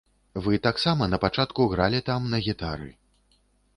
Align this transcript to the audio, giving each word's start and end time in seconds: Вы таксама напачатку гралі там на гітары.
Вы 0.45 0.53
таксама 0.67 1.09
напачатку 1.11 1.67
гралі 1.73 1.99
там 2.09 2.21
на 2.33 2.37
гітары. 2.49 2.89